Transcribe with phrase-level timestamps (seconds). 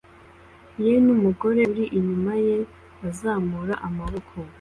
[0.83, 2.57] ye numugore uri inyuma ye
[3.07, 4.35] azamura amaboko